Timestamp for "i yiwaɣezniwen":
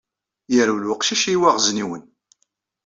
1.25-2.03